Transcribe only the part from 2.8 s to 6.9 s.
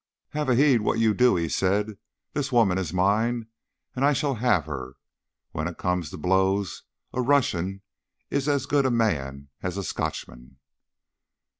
mine, and I shall have her. When it comes to blows,